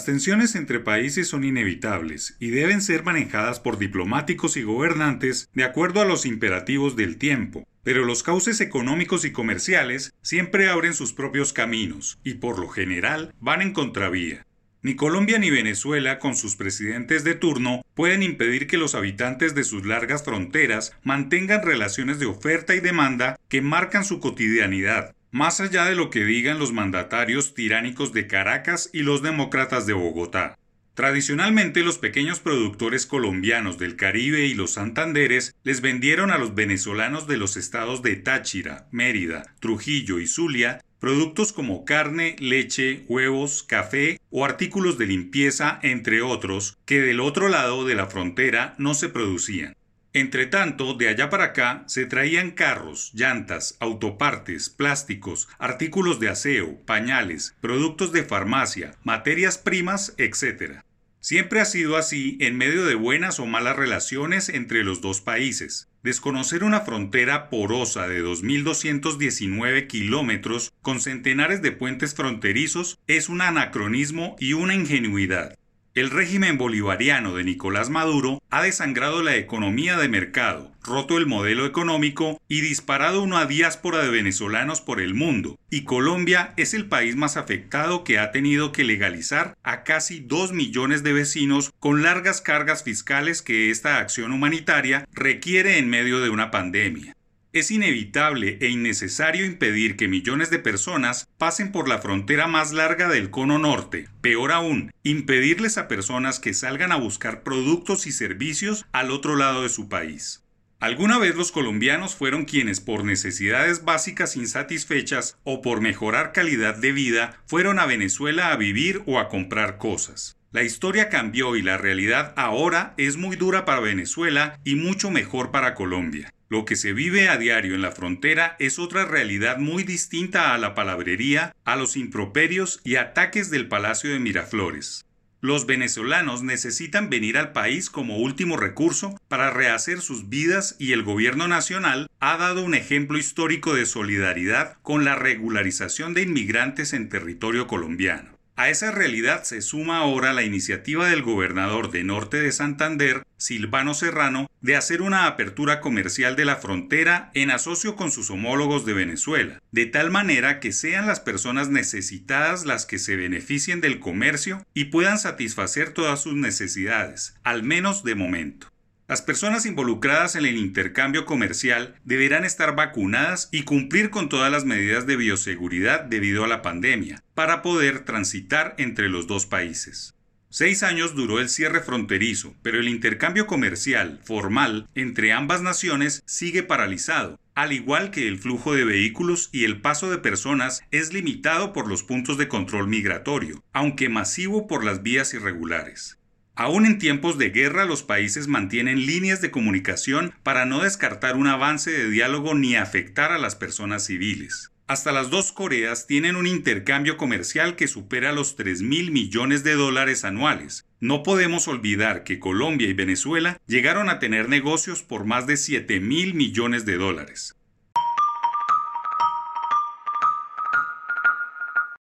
Las 0.00 0.06
tensiones 0.06 0.54
entre 0.54 0.80
países 0.80 1.28
son 1.28 1.44
inevitables 1.44 2.34
y 2.40 2.48
deben 2.48 2.80
ser 2.80 3.04
manejadas 3.04 3.60
por 3.60 3.76
diplomáticos 3.76 4.56
y 4.56 4.62
gobernantes 4.62 5.50
de 5.52 5.62
acuerdo 5.62 6.00
a 6.00 6.06
los 6.06 6.24
imperativos 6.24 6.96
del 6.96 7.18
tiempo, 7.18 7.68
pero 7.82 8.06
los 8.06 8.22
cauces 8.22 8.62
económicos 8.62 9.26
y 9.26 9.30
comerciales 9.30 10.14
siempre 10.22 10.70
abren 10.70 10.94
sus 10.94 11.12
propios 11.12 11.52
caminos 11.52 12.18
y 12.24 12.36
por 12.36 12.58
lo 12.58 12.70
general 12.70 13.34
van 13.40 13.60
en 13.60 13.74
contravía. 13.74 14.46
Ni 14.80 14.96
Colombia 14.96 15.38
ni 15.38 15.50
Venezuela, 15.50 16.18
con 16.18 16.34
sus 16.34 16.56
presidentes 16.56 17.22
de 17.22 17.34
turno, 17.34 17.82
pueden 17.94 18.22
impedir 18.22 18.66
que 18.66 18.78
los 18.78 18.94
habitantes 18.94 19.54
de 19.54 19.64
sus 19.64 19.84
largas 19.84 20.24
fronteras 20.24 20.96
mantengan 21.04 21.62
relaciones 21.62 22.18
de 22.18 22.24
oferta 22.24 22.74
y 22.74 22.80
demanda 22.80 23.38
que 23.50 23.60
marcan 23.60 24.06
su 24.06 24.18
cotidianidad, 24.18 25.14
más 25.30 25.60
allá 25.60 25.84
de 25.84 25.94
lo 25.94 26.10
que 26.10 26.24
digan 26.24 26.58
los 26.58 26.72
mandatarios 26.72 27.54
tiránicos 27.54 28.12
de 28.12 28.26
Caracas 28.26 28.90
y 28.92 29.02
los 29.02 29.22
demócratas 29.22 29.86
de 29.86 29.92
Bogotá. 29.92 30.58
Tradicionalmente 30.94 31.82
los 31.82 31.98
pequeños 31.98 32.40
productores 32.40 33.06
colombianos 33.06 33.78
del 33.78 33.96
Caribe 33.96 34.46
y 34.46 34.54
los 34.54 34.72
Santanderes 34.72 35.54
les 35.62 35.80
vendieron 35.80 36.30
a 36.30 36.38
los 36.38 36.54
venezolanos 36.54 37.26
de 37.26 37.36
los 37.36 37.56
estados 37.56 38.02
de 38.02 38.16
Táchira, 38.16 38.88
Mérida, 38.90 39.54
Trujillo 39.60 40.18
y 40.18 40.26
Zulia 40.26 40.80
productos 41.00 41.52
como 41.52 41.84
carne, 41.84 42.36
leche, 42.38 43.04
huevos, 43.08 43.64
café 43.64 44.20
o 44.30 44.44
artículos 44.44 44.98
de 44.98 45.06
limpieza, 45.06 45.80
entre 45.82 46.22
otros, 46.22 46.78
que 46.84 47.00
del 47.00 47.20
otro 47.20 47.48
lado 47.48 47.86
de 47.86 47.94
la 47.94 48.06
frontera 48.06 48.74
no 48.78 48.94
se 48.94 49.08
producían. 49.08 49.74
Entretanto, 50.12 50.94
de 50.94 51.08
allá 51.08 51.30
para 51.30 51.44
acá 51.44 51.84
se 51.86 52.04
traían 52.04 52.50
carros, 52.50 53.12
llantas, 53.14 53.76
autopartes, 53.78 54.68
plásticos, 54.68 55.48
artículos 55.58 56.18
de 56.18 56.28
aseo, 56.28 56.80
pañales, 56.84 57.54
productos 57.60 58.10
de 58.10 58.24
farmacia, 58.24 58.96
materias 59.04 59.56
primas, 59.56 60.14
etc. 60.18 60.80
Siempre 61.20 61.60
ha 61.60 61.64
sido 61.64 61.96
así 61.96 62.38
en 62.40 62.56
medio 62.56 62.86
de 62.86 62.96
buenas 62.96 63.38
o 63.38 63.46
malas 63.46 63.76
relaciones 63.76 64.48
entre 64.48 64.82
los 64.82 65.00
dos 65.00 65.20
países. 65.20 65.88
Desconocer 66.02 66.64
una 66.64 66.80
frontera 66.80 67.50
porosa 67.50 68.08
de 68.08 68.24
2.219 68.24 69.86
kilómetros 69.86 70.72
con 70.80 70.98
centenares 70.98 71.62
de 71.62 71.72
puentes 71.72 72.14
fronterizos 72.14 72.98
es 73.06 73.28
un 73.28 73.42
anacronismo 73.42 74.34
y 74.40 74.54
una 74.54 74.74
ingenuidad. 74.74 75.59
El 75.92 76.10
régimen 76.10 76.56
bolivariano 76.56 77.34
de 77.34 77.42
Nicolás 77.42 77.90
Maduro 77.90 78.40
ha 78.48 78.62
desangrado 78.62 79.24
la 79.24 79.34
economía 79.34 79.96
de 79.96 80.08
mercado, 80.08 80.70
roto 80.84 81.18
el 81.18 81.26
modelo 81.26 81.66
económico 81.66 82.40
y 82.46 82.60
disparado 82.60 83.24
una 83.24 83.44
diáspora 83.46 83.98
de 83.98 84.08
venezolanos 84.08 84.80
por 84.80 85.00
el 85.00 85.14
mundo, 85.14 85.58
y 85.68 85.82
Colombia 85.82 86.54
es 86.56 86.74
el 86.74 86.86
país 86.86 87.16
más 87.16 87.36
afectado 87.36 88.04
que 88.04 88.20
ha 88.20 88.30
tenido 88.30 88.70
que 88.70 88.84
legalizar 88.84 89.56
a 89.64 89.82
casi 89.82 90.20
2 90.20 90.52
millones 90.52 91.02
de 91.02 91.12
vecinos 91.12 91.72
con 91.80 92.04
largas 92.04 92.40
cargas 92.40 92.84
fiscales 92.84 93.42
que 93.42 93.70
esta 93.70 93.98
acción 93.98 94.30
humanitaria 94.30 95.08
requiere 95.12 95.78
en 95.78 95.90
medio 95.90 96.20
de 96.20 96.30
una 96.30 96.52
pandemia. 96.52 97.16
Es 97.52 97.72
inevitable 97.72 98.58
e 98.60 98.68
innecesario 98.68 99.44
impedir 99.44 99.96
que 99.96 100.06
millones 100.06 100.50
de 100.50 100.60
personas 100.60 101.26
pasen 101.36 101.72
por 101.72 101.88
la 101.88 101.98
frontera 101.98 102.46
más 102.46 102.70
larga 102.70 103.08
del 103.08 103.30
cono 103.30 103.58
norte. 103.58 104.08
Peor 104.20 104.52
aún, 104.52 104.92
impedirles 105.02 105.76
a 105.76 105.88
personas 105.88 106.38
que 106.38 106.54
salgan 106.54 106.92
a 106.92 106.96
buscar 106.96 107.42
productos 107.42 108.06
y 108.06 108.12
servicios 108.12 108.86
al 108.92 109.10
otro 109.10 109.34
lado 109.34 109.64
de 109.64 109.68
su 109.68 109.88
país. 109.88 110.44
Alguna 110.78 111.18
vez 111.18 111.34
los 111.34 111.50
colombianos 111.50 112.14
fueron 112.14 112.44
quienes 112.44 112.80
por 112.80 113.04
necesidades 113.04 113.84
básicas 113.84 114.36
insatisfechas 114.36 115.36
o 115.42 115.60
por 115.60 115.80
mejorar 115.80 116.30
calidad 116.32 116.76
de 116.76 116.92
vida 116.92 117.42
fueron 117.46 117.80
a 117.80 117.86
Venezuela 117.86 118.52
a 118.52 118.56
vivir 118.56 119.02
o 119.06 119.18
a 119.18 119.28
comprar 119.28 119.76
cosas. 119.76 120.39
La 120.52 120.64
historia 120.64 121.08
cambió 121.10 121.54
y 121.54 121.62
la 121.62 121.78
realidad 121.78 122.34
ahora 122.36 122.94
es 122.96 123.16
muy 123.16 123.36
dura 123.36 123.64
para 123.64 123.78
Venezuela 123.78 124.58
y 124.64 124.74
mucho 124.74 125.08
mejor 125.08 125.52
para 125.52 125.76
Colombia. 125.76 126.34
Lo 126.48 126.64
que 126.64 126.74
se 126.74 126.92
vive 126.92 127.28
a 127.28 127.36
diario 127.36 127.76
en 127.76 127.82
la 127.82 127.92
frontera 127.92 128.56
es 128.58 128.80
otra 128.80 129.04
realidad 129.04 129.58
muy 129.58 129.84
distinta 129.84 130.52
a 130.52 130.58
la 130.58 130.74
palabrería, 130.74 131.54
a 131.64 131.76
los 131.76 131.96
improperios 131.96 132.80
y 132.82 132.96
ataques 132.96 133.50
del 133.50 133.68
Palacio 133.68 134.10
de 134.10 134.18
Miraflores. 134.18 135.06
Los 135.40 135.66
venezolanos 135.66 136.42
necesitan 136.42 137.10
venir 137.10 137.38
al 137.38 137.52
país 137.52 137.88
como 137.88 138.16
último 138.16 138.56
recurso 138.56 139.16
para 139.28 139.50
rehacer 139.50 140.00
sus 140.00 140.28
vidas 140.28 140.74
y 140.80 140.90
el 140.90 141.04
gobierno 141.04 141.46
nacional 141.46 142.08
ha 142.18 142.36
dado 142.36 142.64
un 142.64 142.74
ejemplo 142.74 143.18
histórico 143.18 143.74
de 143.74 143.86
solidaridad 143.86 144.78
con 144.82 145.04
la 145.04 145.14
regularización 145.14 146.12
de 146.12 146.22
inmigrantes 146.22 146.92
en 146.92 147.08
territorio 147.08 147.68
colombiano. 147.68 148.39
A 148.60 148.68
esa 148.68 148.90
realidad 148.90 149.44
se 149.44 149.62
suma 149.62 149.96
ahora 149.96 150.34
la 150.34 150.42
iniciativa 150.42 151.08
del 151.08 151.22
gobernador 151.22 151.90
de 151.90 152.04
Norte 152.04 152.42
de 152.42 152.52
Santander, 152.52 153.22
Silvano 153.38 153.94
Serrano, 153.94 154.50
de 154.60 154.76
hacer 154.76 155.00
una 155.00 155.24
apertura 155.24 155.80
comercial 155.80 156.36
de 156.36 156.44
la 156.44 156.56
frontera 156.56 157.30
en 157.32 157.50
asocio 157.50 157.96
con 157.96 158.12
sus 158.12 158.28
homólogos 158.28 158.84
de 158.84 158.92
Venezuela, 158.92 159.62
de 159.72 159.86
tal 159.86 160.10
manera 160.10 160.60
que 160.60 160.72
sean 160.72 161.06
las 161.06 161.20
personas 161.20 161.70
necesitadas 161.70 162.66
las 162.66 162.84
que 162.84 162.98
se 162.98 163.16
beneficien 163.16 163.80
del 163.80 163.98
comercio 163.98 164.66
y 164.74 164.84
puedan 164.84 165.18
satisfacer 165.18 165.94
todas 165.94 166.22
sus 166.22 166.34
necesidades, 166.34 167.36
al 167.42 167.62
menos 167.62 168.04
de 168.04 168.14
momento. 168.14 168.66
Las 169.10 169.22
personas 169.22 169.66
involucradas 169.66 170.36
en 170.36 170.46
el 170.46 170.56
intercambio 170.56 171.24
comercial 171.24 171.96
deberán 172.04 172.44
estar 172.44 172.76
vacunadas 172.76 173.48
y 173.50 173.64
cumplir 173.64 174.10
con 174.10 174.28
todas 174.28 174.52
las 174.52 174.64
medidas 174.64 175.04
de 175.04 175.16
bioseguridad 175.16 176.02
debido 176.04 176.44
a 176.44 176.46
la 176.46 176.62
pandemia, 176.62 177.20
para 177.34 177.60
poder 177.60 178.04
transitar 178.04 178.76
entre 178.78 179.08
los 179.08 179.26
dos 179.26 179.46
países. 179.46 180.14
Seis 180.48 180.84
años 180.84 181.16
duró 181.16 181.40
el 181.40 181.48
cierre 181.48 181.80
fronterizo, 181.80 182.54
pero 182.62 182.78
el 182.78 182.88
intercambio 182.88 183.48
comercial 183.48 184.20
formal 184.22 184.88
entre 184.94 185.32
ambas 185.32 185.60
naciones 185.60 186.22
sigue 186.24 186.62
paralizado, 186.62 187.40
al 187.56 187.72
igual 187.72 188.12
que 188.12 188.28
el 188.28 188.38
flujo 188.38 188.74
de 188.74 188.84
vehículos 188.84 189.48
y 189.50 189.64
el 189.64 189.80
paso 189.80 190.08
de 190.08 190.18
personas 190.18 190.82
es 190.92 191.12
limitado 191.12 191.72
por 191.72 191.88
los 191.88 192.04
puntos 192.04 192.38
de 192.38 192.46
control 192.46 192.86
migratorio, 192.86 193.64
aunque 193.72 194.08
masivo 194.08 194.68
por 194.68 194.84
las 194.84 195.02
vías 195.02 195.34
irregulares. 195.34 196.19
Aún 196.60 196.84
en 196.84 196.98
tiempos 196.98 197.38
de 197.38 197.48
guerra 197.48 197.86
los 197.86 198.02
países 198.02 198.46
mantienen 198.46 199.06
líneas 199.06 199.40
de 199.40 199.50
comunicación 199.50 200.34
para 200.42 200.66
no 200.66 200.82
descartar 200.82 201.36
un 201.36 201.46
avance 201.46 201.90
de 201.90 202.10
diálogo 202.10 202.54
ni 202.54 202.76
afectar 202.76 203.32
a 203.32 203.38
las 203.38 203.56
personas 203.56 204.04
civiles. 204.04 204.70
Hasta 204.86 205.10
las 205.10 205.30
dos 205.30 205.52
Coreas 205.52 206.06
tienen 206.06 206.36
un 206.36 206.46
intercambio 206.46 207.16
comercial 207.16 207.76
que 207.76 207.88
supera 207.88 208.32
los 208.32 208.56
3 208.56 208.82
mil 208.82 209.10
millones 209.10 209.64
de 209.64 209.72
dólares 209.72 210.22
anuales. 210.22 210.84
No 211.00 211.22
podemos 211.22 211.66
olvidar 211.66 212.24
que 212.24 212.38
Colombia 212.38 212.88
y 212.88 212.92
Venezuela 212.92 213.58
llegaron 213.66 214.10
a 214.10 214.18
tener 214.18 214.50
negocios 214.50 215.02
por 215.02 215.24
más 215.24 215.46
de 215.46 215.56
7 215.56 215.98
mil 216.00 216.34
millones 216.34 216.84
de 216.84 216.98
dólares. 216.98 217.56